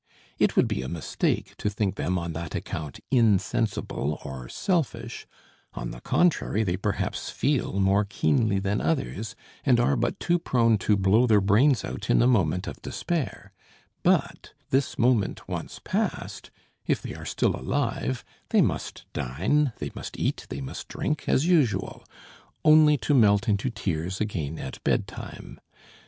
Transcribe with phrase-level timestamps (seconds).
[0.39, 5.27] It would be a mistake to think them, on that account, insensible or selfish;
[5.75, 10.79] on the contrary they perhaps feel more keenly than others and are but too prone
[10.79, 13.51] to blow their brains out in a moment of despair;
[14.01, 16.49] but, this moment once passed,
[16.87, 21.45] if they are still alive, they must dine, they must eat, they must drink, as
[21.45, 22.03] usual;
[22.65, 25.61] only to melt into tears again at bed time.